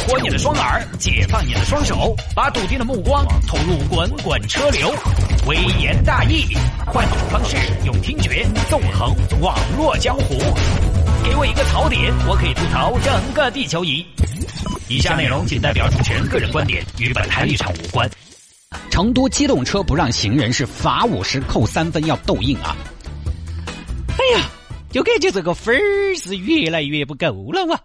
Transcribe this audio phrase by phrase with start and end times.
[0.00, 4.94] 活你的双耳，解放你的双手，把笃定的目光投入滚滚车流。
[5.46, 6.56] 微言大义，
[6.86, 10.38] 换种方式用听觉纵横网络江湖。
[11.24, 14.04] 给我一个槽点，我可以吐槽整个地球仪。
[14.88, 18.08] 以下内容仅代表主持人个人观点，与本台立场无关。
[18.90, 22.76] 成都机动车不让行人是罚五十扣三分，要斗硬啊！
[24.18, 24.48] 哎呀，
[24.90, 27.80] 就感觉这个分儿是越来越不够了哇！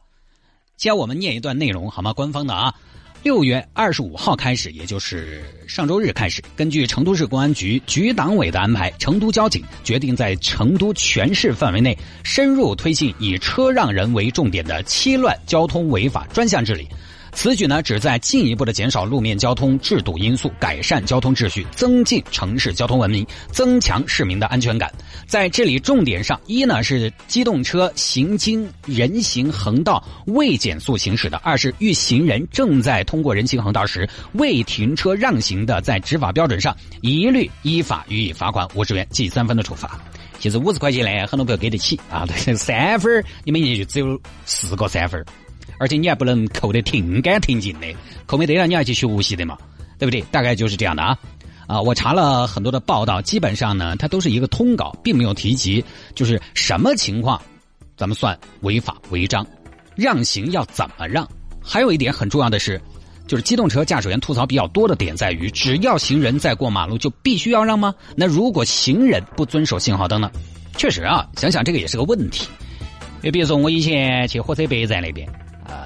[0.82, 2.12] 教我们念一段内容好吗？
[2.12, 2.74] 官方的啊，
[3.22, 16.88] 六月二十五号开始，也就是上周日开始，根据成都市公安局局党委的安排，成都交警决定在成都全市范围内深入推进以车让人为重点的七乱交通违法专项治理。
[17.34, 24.92] 此举呢，旨在进一步的减少路面交通制堵因素，改善交通秩序，增进城市交通文明，增强市民的安全感。
[25.28, 40.00] 在治理重点上，一呢是机动车行经人行横道未减速行驶的；二是遇行人正在通过人行横道时未停车让行的，在执法标准上一律依法予以罚款五十元、记三分的处罚。
[40.38, 45.24] 其实五十块钱呢，很多朋友给得起啊，三分你每年就只有四个三分。
[45.82, 47.88] 而且你还不能扣得停干停净的，
[48.28, 49.58] 扣没得了你还去学习的嘛，
[49.98, 50.22] 对不对？
[50.30, 51.18] 大概就是这样的啊，
[51.66, 57.42] 啊，我查了很多的报道，基本上呢，它都是一个通稿，并没有提及就是什么情况，
[57.98, 59.44] 咱们算违法违章，
[59.96, 61.28] 让行要怎么让？
[61.64, 62.80] 还有一点很重要的是，
[63.26, 67.92] 就是机动车驾驶员吐槽比较多的点在于，只要行人在过马路就必须要让吗？
[68.16, 70.30] 那如果行人不遵守信号灯呢？
[70.78, 72.48] 确实啊，想想这个也是个问题。
[73.24, 75.28] 你比如说我以前去火车北站那边。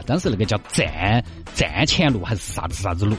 [0.06, 3.16] 当时那个叫站站前路还是啥子啥子路？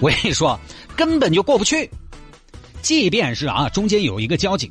[0.00, 0.58] 我跟你说，
[0.94, 1.90] 根本就过不去。
[2.82, 4.70] 即便是啊，中间有一个交警，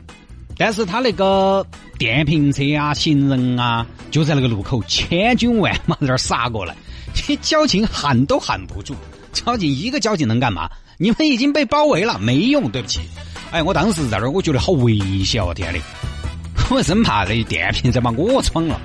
[0.58, 1.66] 但是他那个
[1.98, 6.76] 电瓶车啊、行人啊，就在那个路口千军万马在那儿杀过来，
[7.42, 8.96] 交警喊都喊不住。
[9.34, 10.70] 交警一个交警能干嘛？
[10.98, 12.70] 你们已经被包围了，没用。
[12.72, 13.02] 对不起，
[13.52, 15.54] 哎，我当时在那儿，我觉得好危险哦！
[15.54, 15.82] 天嘞，
[16.72, 18.80] 我生怕那电瓶车把我闯了。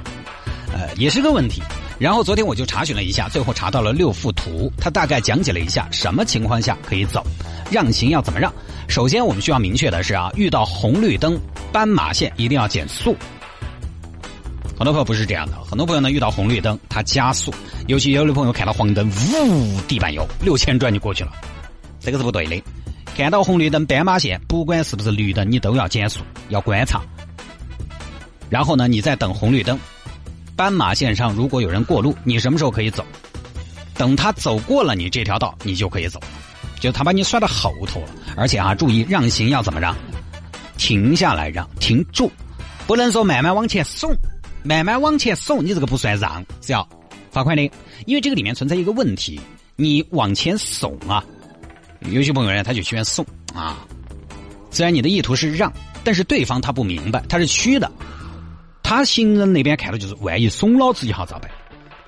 [0.72, 1.62] 呃，也是个问题。
[1.98, 7.22] 然后昨天我就查询了一下，最后查到了六幅图，它大概讲解了一下什么情况下可以走，
[7.70, 8.52] 让行要怎么让。
[8.88, 11.38] 首先我们需要明确的是啊，遇到红绿灯、
[11.70, 13.14] 斑马线一定要减速。
[14.78, 17.52] 很多朋友不是这样的，很多朋友呢遇到红绿灯他加速，
[17.86, 21.32] 尤其有的朋友看到黄灯，呜，地板油六千转就过去了，
[22.00, 22.62] 这个是不对的。
[23.14, 27.02] 看到红绿灯、斑马线，不管是不是绿灯，你都要减速，要观察。
[28.48, 29.78] 然后呢，你在等红绿灯。
[30.60, 33.02] 斑马线上如果有人过路，你什么时候可以走？
[33.94, 36.20] 等他走过了你这条道，你就可以走。
[36.78, 39.96] 就他把你摔到后头了，而且啊，注意让行要怎么让？
[40.76, 42.30] 停下来让，停住，
[42.86, 44.14] 不能说慢慢往前送，
[44.62, 46.86] 慢慢往前送，你这个不算让，是要
[47.30, 47.62] 罚款的。
[48.04, 49.40] 因为这个里面存在一个问题，
[49.76, 51.24] 你往前耸啊，
[52.00, 53.78] 有些朋友呢他就喜欢送啊。
[54.70, 55.72] 虽然你的意图是让，
[56.04, 57.90] 但是对方他不明白，他是虚的。
[58.90, 61.48] 他行人那边看到就是，万一怂老子一下咋办？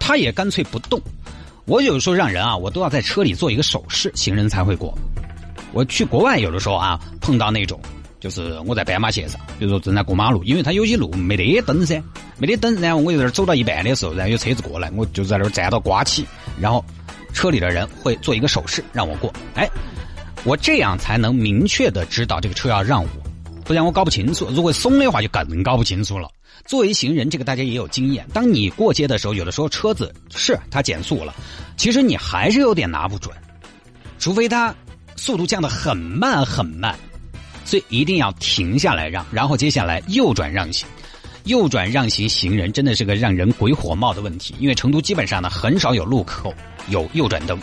[0.00, 1.00] 他也干脆不动。
[1.64, 4.92] 我有时候让人啊，我都要在车里做一个手势，行人才会过。
[5.72, 7.80] 我去国外有的时候啊，碰到那种，
[8.18, 12.02] 就是我在斑马线上，比如说正在过马路，因为他有些路没得灯噻，
[12.36, 16.26] 没得灯，然后我就在那走到一半的时候，然后有车子过来，我就在那儿站到刮起，
[16.60, 16.84] 然后
[17.32, 19.32] 车里的人会做一个手势让我过。
[19.54, 19.70] 哎，
[20.42, 23.08] 我这样才能明确的知道这个车要让我，
[23.64, 24.48] 不然我搞不清楚。
[24.50, 26.28] 如果松的话，就更搞不清楚了。
[26.64, 28.26] 作为行人，这个大家也有经验。
[28.32, 31.34] 当你过街的时候，有的时候车子是它减速了，
[31.76, 33.34] 其实你还是有点拿不准，
[34.18, 34.74] 除非它
[35.16, 36.96] 速度降得很慢很慢，
[37.64, 40.86] 所以一定要停下来让，然后接下来右转让行。
[41.44, 46.54] 右转让行行人真的是个让人鬼火冒的问题，因为成都基本上呢很少有路口
[46.88, 47.60] 有右转灯，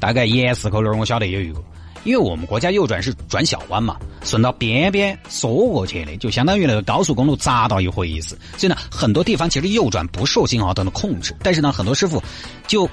[0.00, 1.64] 大概 ES 口那我晓得也有。
[2.04, 8.38] 因为我们国家右转是转小弯嘛，顺到边边缩过去的，就相当于那个高速公路匝道一回意思。
[8.56, 12.22] 所以呢，很多地方其实右转不受信号灯的控制，但是呢，很多师傅
[12.66, 12.88] 就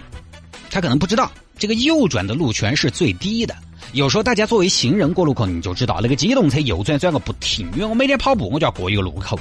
[0.70, 3.56] 他可能不知道这个右转的路权是最低的。
[3.94, 9.40] 有时候大家作为行人过路口，你就知道那个机动车右转转个不停，因为我每天跑步我就要过一个路口，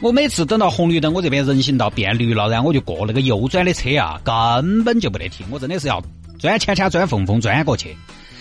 [0.00, 6.00] 我每次等到红绿灯，我这边人行道变绿了，然后我就过那个右转的车啊，根本就不得停，我真的是要
[6.38, 7.96] 钻圈圈、钻缝缝钻过去。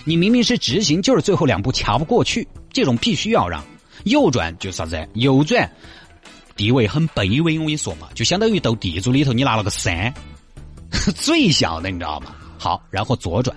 [0.06, 3.64] 你明明是直行，就是最后两步卡不过去，这种必须要让。
[4.04, 5.08] 右转就啥子？
[5.14, 5.72] 右转
[6.56, 10.14] 地位很卑微，我跟你说嘛，就相当于斗地主里头你拿了个三，
[11.16, 12.36] 最小的你知道吗？
[12.60, 13.56] 好，然后左转，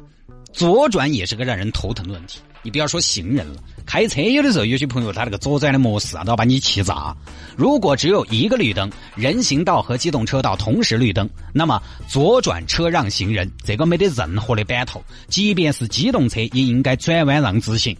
[0.52, 2.38] 左转也是个让人头疼的问题。
[2.66, 7.16] 你不要说行人了，开车有的时候有些朋友他那个左转的模式啊，都要把你气炸。
[7.56, 17.96] 如果只有一个绿灯，人行道和机动车道同时绿灯，那么左转车让行人这个没得任何的板头，即便是机动车也应该转弯让直行。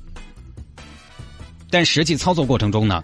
[1.70, 3.00] 但实际操作过程中呢，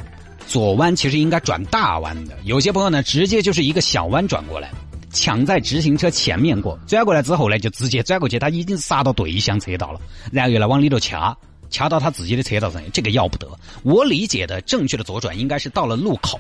[0.49, 2.37] 左弯其实应该转大弯的。
[2.43, 4.69] 有些朋友呢，直接就是一个小弯转过来，
[5.12, 10.00] 抢在直行车前面过，转过来之后呢，就直接转过去，他已经刹到对向车道了，
[10.32, 11.37] 然后又来往里头掐，
[11.73, 13.49] 掐到他自己的车道上，这个要不得。
[13.83, 16.39] 我理解的正确的左转应该是到了路口，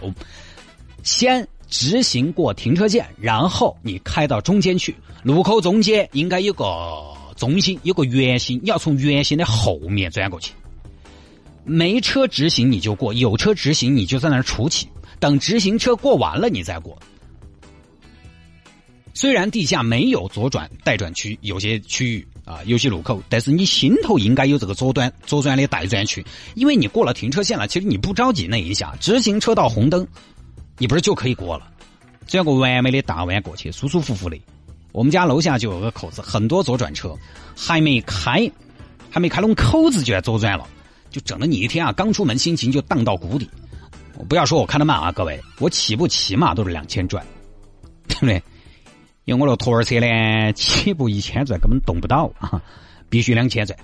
[1.02, 4.94] 先直行过停车线，然后你开到中间去，
[5.24, 6.64] 路口中间应该有个
[7.34, 10.52] 中心，有个圆心，你要从圆心的后面转过去。
[11.64, 14.86] 没车直行你就过，有车直行你就在那儿杵起，
[15.18, 16.96] 等直行车过完了你再过。
[19.14, 26.24] 虽然地下没有左转待转区，有些区域啊，有些路口，但是你心头应该有这个左转左转的待转区，
[26.54, 30.06] 因为你过了停车线了，其实你不着急那一下，直行车道红灯，
[30.78, 31.68] 你不是就可以过了，
[32.26, 34.36] 转个完美的大弯过去，舒舒服服的。
[34.92, 37.14] 我们家楼下就有个口子，很多左转车
[37.56, 38.50] 还没开，
[39.10, 40.66] 还没开拢口子就要左转了。
[41.10, 43.48] 就整的你一天啊，刚出门心情就荡到谷底。
[44.28, 47.24] 不要说我开的慢啊，各位，我起步起码都是两千转，
[48.08, 48.42] 对不对？
[49.24, 52.60] 因为我的托儿车呢， 起步一千转根本动不到啊，
[53.08, 53.78] 必须两千转。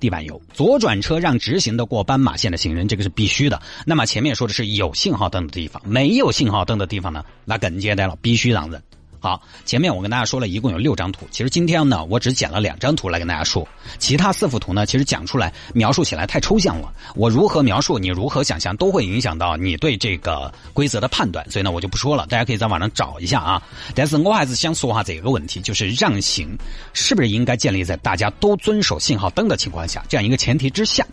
[0.00, 3.60] 地板油，左转车让直行的过斑马线的行人，这个是必须的。
[3.84, 8.82] 那么前面说的是有信号灯的地方，没有信号灯的地方呢，那更简单了，必须让人。
[9.22, 13.68] 好，前面我跟大家说了一共有六张图，其实今天呢，我只剪了两张图来跟大家说，
[13.98, 23.62] 其他四幅图呢，其实讲出来描述起来太抽象了，我如何描述，你如何想象，都会影响到你对这个规则的判断，所以呢，我就不说了，大家可以在网上找一下啊。
[23.94, 26.56] 但是我还是想说哈这个问题，就是让行
[26.94, 31.06] 是不是应该建立在大家都遵守信号灯的情况下，这样一个前提之下。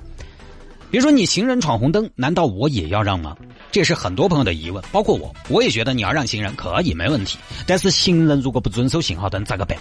[0.89, 3.36] 比如说你行人闯红灯，难道我也要让吗？
[3.71, 7.37] 这是很多朋友的疑问，包括我，我也觉得你要让行人可以没问题。
[7.65, 9.77] 但是行人如果不遵守信号灯咋个办？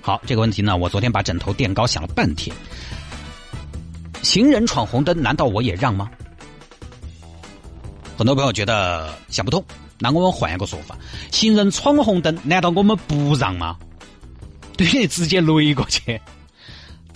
[0.00, 2.54] 好，这个问题呢，我昨天把枕头垫高想了半天。
[4.22, 6.10] 行人闯红灯，难道我也让吗？
[8.16, 9.64] 很多朋友觉得想不通，
[9.98, 10.96] 那我们换一个说法：
[11.30, 13.76] 行人闯红灯，难道我们不让吗？
[14.76, 16.20] 对，直接雷过去。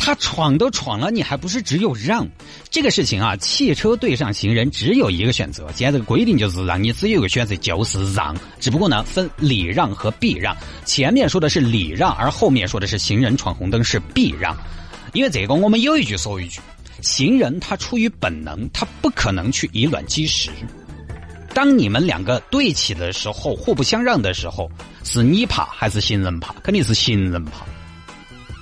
[0.06, 2.25] 他闯都闯了，你还不是只有让？
[2.70, 5.67] 这个事情啊，汽车对上行人只有一个选择。
[5.75, 8.32] 现在这个规定就是让你只有一个选择，就是让。
[8.61, 10.56] 只不过呢，分礼让和避让。
[10.85, 14.56] 前面说的是礼让，而后面说的是行人闯红灯是避让。
[15.12, 16.61] 因为这个，我们有一句说一句：
[17.03, 20.50] 行人他出于本能，他不可能去以卵击石。
[21.53, 24.70] 当你们两个对起的时候，互不相让的时候，
[25.03, 26.55] 是你怕还是行人怕？
[26.62, 27.67] 肯定是行人怕。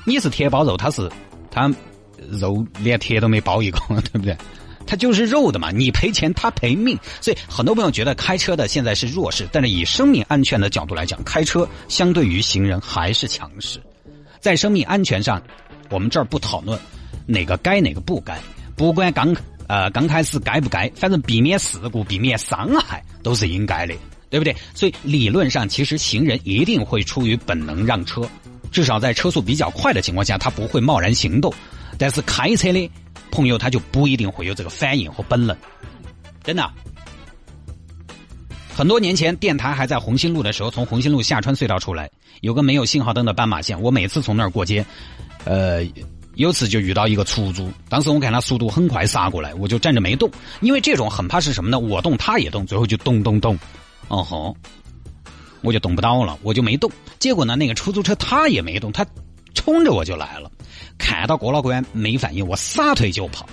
[0.06, 1.06] 你是铁包肉，他是。
[1.54, 1.72] 他
[2.30, 3.78] 肉连铁都没包一个，
[4.12, 4.36] 对不对？
[4.86, 6.98] 他就是肉的嘛，你赔钱，他赔命。
[7.20, 13.80] 所以很多朋友觉得开车的现在是弱势，但是以生命安全的角度来讲，开车相对于行人还是强势。
[14.40, 15.42] 在生命安全上，
[15.88, 16.78] 我们这儿不讨论
[17.24, 18.38] 哪个该哪个不该，
[18.76, 19.34] 不管刚
[19.68, 23.94] 呃刚开始该不该，反正避免事故、避免伤害都是应该的，
[24.28, 24.54] 对不对？
[24.74, 28.28] 所以理论上，其实行人一定会出于本能让车。
[28.70, 31.52] 至少在车速比较快的情况下，他不会贸然行动。
[31.96, 32.90] 但是开车的
[33.30, 35.56] 朋友他就不一定会有这个反应和本能。
[36.42, 36.68] 真的，
[38.74, 43.80] 很多年前电台还在红星路的时候，从红星路下穿隧道出来，有个没有信号灯的斑马线。
[43.80, 44.84] 我每次从那儿过街，
[45.44, 45.86] 呃，
[46.34, 50.28] 有次就遇到一个出租，当时我看他速度很快杀过来，我就站着没动，
[50.60, 51.78] 因为这种很怕是什么呢？
[51.78, 53.56] 我动他也动，最后就咚咚咚，
[54.08, 54.56] 哦吼。
[55.64, 56.88] 我就动不到了，我就没动。
[57.18, 59.04] 结果呢，那个出租车他也没动，他
[59.54, 60.50] 冲着我就来了。
[60.98, 63.46] 看到过了关没反应，我撒腿就跑。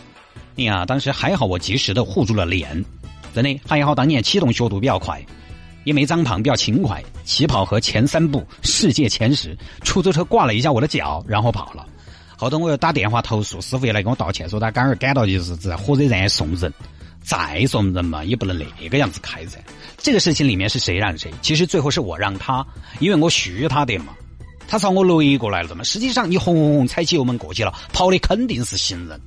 [0.58, 2.86] 哎呀，当时还好，我及时的护住了脸，
[3.34, 3.96] 真的还好。
[3.96, 5.26] 当年启动速度比较快，
[5.86, 9.58] 也没长胖，比较轻快，起跑和前三步世界前十。
[9.82, 11.88] 出租车挂了一下我的脚，然后跑了。
[12.36, 16.72] 后头我又打电话投诉，师傅也来跟我道歉，说他刚儿赶到就是在火车站送人。
[17.22, 19.60] 再送人嘛，也不能那个样子开噻。
[19.98, 21.32] 这个事情里面是谁让谁？
[21.42, 22.66] 其实最后是我让他，
[23.00, 24.14] 因为我虚他的嘛。
[24.68, 25.84] 他朝我雷过来了的嘛。
[25.84, 29.20] 实际上你轰轰轰踩起油门过去了，跑的肯定是行人。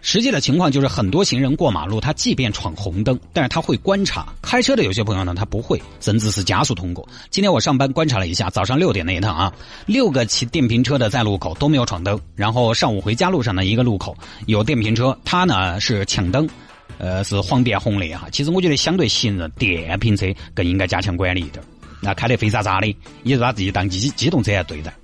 [0.00, 4.26] 实际的情况就是，很多行人过马路，他即便闯红灯，但是他会观察。
[4.40, 7.06] 开车的有些朋友呢，他不会，甚至是加速通过。
[7.30, 9.52] 今天我上班观察了一下，早上六点那一趟啊，
[9.86, 12.18] 六个骑电瓶车的在路口都没有闯灯。
[12.34, 16.48] 然后上午回家路上的一个路口有电瓶车，他呢是抢灯。
[16.96, 18.28] 呃，是黄变红的哈。
[18.32, 21.62] 其实我觉得，相对行人，电瓶车更应该加强管理一点。
[22.00, 24.94] 那开得飞渣渣的，也是把自己当机机动车来对待，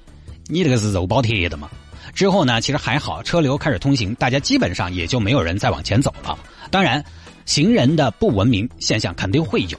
[0.46, 1.68] 你这个是肉包铁的嘛？
[2.14, 6.38] 之后呢，其实还好，车流开始通行，大家基本上也就没有人再往前走了。
[6.70, 7.04] 当然，
[7.46, 9.78] 行人的不文明现象肯定会有。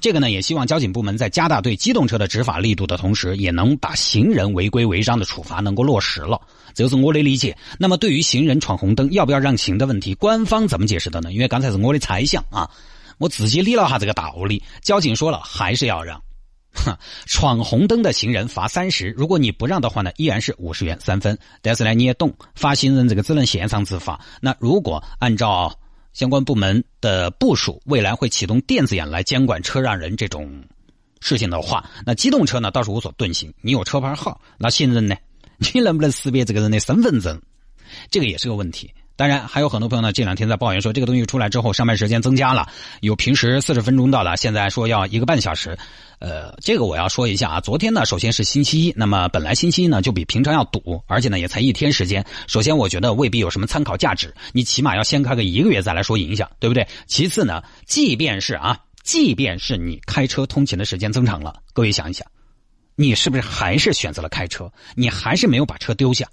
[0.00, 6.40] 这个呢，也希望交警部门在加大对机动车的执法力度的同时，也能把行人违规违章的处罚能够落实了。
[6.74, 7.56] 这是我的理解。
[7.78, 11.32] 那么，对于行人闯红灯要不要让行的问题，官方怎么解释的呢？
[11.32, 12.70] 因为刚才是我的猜想啊，
[13.18, 14.62] 我自己理了下这个道理。
[14.80, 16.18] 交警说了，还是要让。
[16.72, 21.38] 哼，闯红灯的行人罚三十， 如果你不让的话呢，依然是五十元三分。
[21.60, 24.18] 但是呢，你也懂，罚行人这个只能现场执法。
[24.40, 25.76] 那如果按照。
[26.12, 30.62] 相关部门的部署，未来会启动电子眼来监管车让人这种
[31.20, 33.52] 事情的话，那机动车呢倒是无所遁形。
[33.60, 35.16] 你有车牌号，那行人呢？
[35.74, 37.40] 你能不能识别这个人的身份证？
[38.10, 38.92] 这个也是个问题。
[39.20, 42.66] 当然，还有很多朋友呢，这两天在抱怨说，这个东西出来之后，上班时间增加了，
[43.02, 45.76] 有平时四十分钟到了，现在说要一个半小时。
[46.20, 47.60] 呃，这个我要说一下啊。
[47.60, 52.24] 昨天呢，首先是星期一，那么本来星期一呢就比平常要堵，而且呢也才一天时间。
[52.46, 56.88] 首先，我觉得未必有什么参考价值，你起码要先开个一个月再来说影响，对不对？
[57.06, 62.26] 其次呢，即便是啊，即便是你开车通勤的时间增长了，各位想一想，
[62.96, 64.72] 你是不是还是选择了开车？
[64.94, 66.26] 你还是没有把车丢下？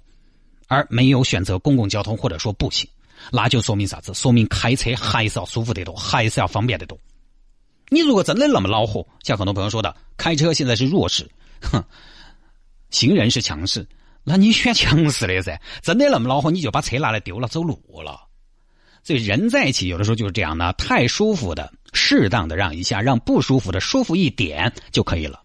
[0.68, 2.88] 而没有选择公共交通或者说步行，
[3.32, 4.14] 那就说明啥子？
[4.14, 6.96] 说明开车还是要舒服得多，还是要方便得多。
[7.88, 11.28] 你如果真的那么恼火，像很多朋友说的，开车现在是弱势，
[11.62, 11.82] 哼，
[12.90, 13.88] 行人是强势，
[14.22, 15.58] 那你选强势的噻？
[15.82, 18.20] 真的那么恼火，你就把车拿来丢了，走路了。
[19.02, 25.42] 所以人在一起，有的时候就是这样的，太舒服的，适当的让一下，让不舒服的舒服一点就可以了。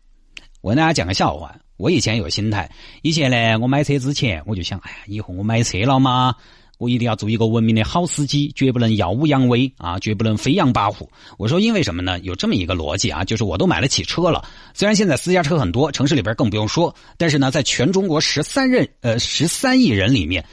[0.60, 1.56] 我跟大家讲个笑话。
[1.84, 2.72] 我以前有个心态，
[3.02, 6.34] 以前呢，我买车之前我就想，哎呀，以后我买车了嘛，
[6.78, 11.06] 我一定要做一个文明的好司机，绝不能耀武扬威啊，绝不能飞扬跋扈。
[11.38, 12.18] 我说，因为什么呢？
[12.22, 20.46] 有这么一个逻辑啊，就是我都买得起车了，虽然现在私家车很多，城市里边更不用说，但是呢，在全中国十三人呃十三亿人里面，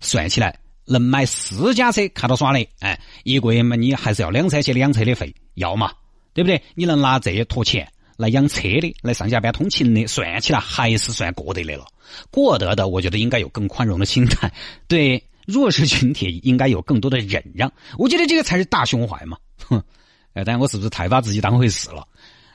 [0.00, 5.92] 算起来能买私家车看到耍的，哎，一个月嘛，你还是要两三千两车的费，要嘛，
[6.34, 6.60] 对不对？
[6.74, 7.88] 你能拿这坨钱？
[8.22, 11.84] 来养车的，来上下班通勤的，算起来还是算过得的了。
[12.30, 14.52] 过得的，我觉得应该有更宽容的心态，
[14.86, 17.70] 对弱势群体应该有更多的忍让。
[17.98, 19.36] 我觉得这个才是大胸怀嘛。
[19.66, 19.82] 哼，
[20.34, 22.06] 哎，但我是不是太把自己当回事了？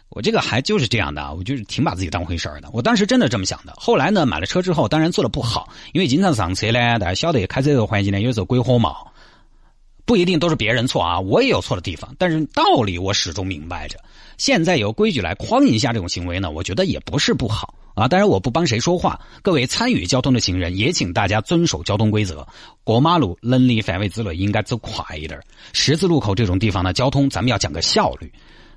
[0.10, 2.70] 我这个还就是这样的，我就是挺把自己当回事儿的。
[2.72, 3.74] 我当时真的这么想的。
[3.76, 9.12] 后来呢，买了车之后，当然做的不好，因为经常上车呢，大家晓得开车这个环境呢，有时候鬼火冒，
[10.08, 12.16] 不一定都是别人错啊，我也有错的地方。
[12.18, 14.00] 但是道理我始终明白着。
[14.38, 18.08] 现在有规矩来框一下这种行为呢，我觉得也不是不好啊。
[18.08, 22.48] 当然我不帮谁说话，各位参与交通的行人也请大家遵守交通规则，
[22.86, 25.38] 过马路能力范围之内应该走快一点。
[25.74, 28.32] 十字路口这种地方呢，交通咱们要讲个效率，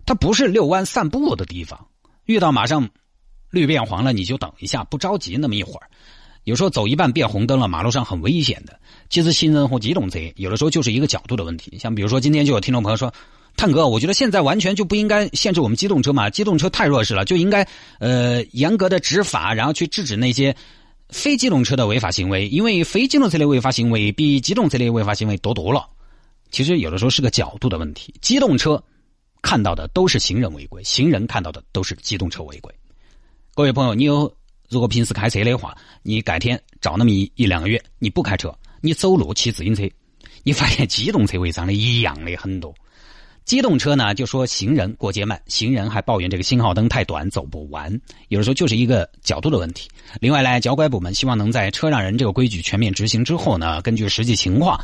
[0.05, 1.87] 它不是遛弯散步的地方。
[2.25, 2.89] 遇到马上
[3.51, 5.87] 绿变黄了，你就等一下，不着急那么一会儿。
[6.51, 8.79] 有时候走一半变红灯了，马路上很危险的。
[9.09, 11.79] 其实行人和机动车有的时候就是一个角度的问题。
[11.79, 13.11] 像比如说今天就有听众朋友说。
[13.57, 17.67] 探哥，我觉得现在完全就不应该限制我们机动车嘛，机动车太弱势了，就应该
[17.99, 20.55] 呃严格的执法，然后去制止那些
[21.09, 25.85] 非机动车的违法行为，因为非机动车的违法行为比机动车的违法行为多多了。
[26.53, 28.83] 其实有的时候是个角度的问题，机动车
[29.43, 32.73] 看到的都是行人违规，行人看到的都是机动车违规。
[33.57, 34.33] 各位朋友，你有
[34.71, 39.83] 如果平时开车的话，你改天找那么一一两个月，你不开车，你走路骑自行车，
[40.45, 42.73] 你发现机动车违章的一样的很多。
[43.45, 48.01] 机动车呢，就说行人过街慢，行人还抱怨这个信号灯太短，走不完。
[48.29, 49.89] 有的时候就是一个角度的问题。
[50.21, 54.81] 另外呢，交管部门希望能在车让人这个规矩全面执行之后呢，根据实际情况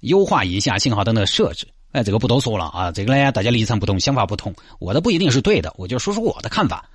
[0.00, 1.68] 优化一下信号灯的设置。
[1.92, 6.90] 哎，这个不多说了啊，这个呢，大家立场不同，想法不同，我的不一定是对的，我就说说我的看法。